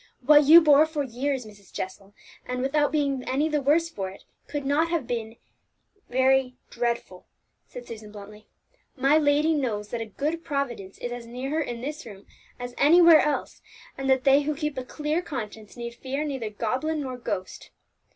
[0.25, 1.71] "What you bore for years, Mrs.
[1.71, 2.15] Jessel,
[2.47, 5.37] and without being any the worse for it, could have been nothing
[6.09, 7.27] very dreadful,"
[7.67, 8.47] said Susan bluntly.
[8.95, 12.25] "My lady knows that a good Providence is as near her in this room
[12.57, 13.61] as anywhere else,
[13.95, 17.69] and that they who keep a clear conscience need fear neither goblin nor ghost!"